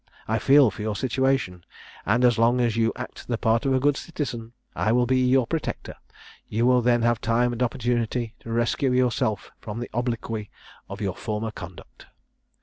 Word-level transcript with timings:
I 0.27 0.39
feel 0.39 0.71
for 0.71 0.81
your 0.81 0.95
situation; 0.95 1.63
and 2.07 2.25
as 2.25 2.39
long 2.39 2.59
as 2.59 2.75
you 2.75 2.91
act 2.95 3.27
the 3.27 3.37
part 3.37 3.67
of 3.67 3.73
a 3.75 3.79
good 3.79 3.95
citizen, 3.95 4.53
I 4.75 4.91
will 4.91 5.05
be 5.05 5.19
your 5.23 5.45
protector: 5.45 5.93
you 6.47 6.65
will 6.65 6.81
then 6.81 7.03
have 7.03 7.21
time 7.21 7.53
and 7.53 7.61
opportunity 7.61 8.33
to 8.39 8.51
rescue 8.51 8.93
yourself 8.93 9.51
from 9.59 9.79
the 9.79 9.91
obloquy 9.93 10.49
of 10.89 11.01
your 11.01 11.15
former 11.15 11.51
conduct.' 11.51 12.07